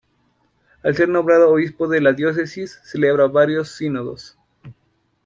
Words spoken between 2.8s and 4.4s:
celebra varios sínodos.